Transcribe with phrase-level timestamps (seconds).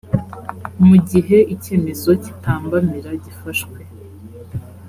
[0.87, 3.77] mu gihe icyemezo cyitambamira gifashwe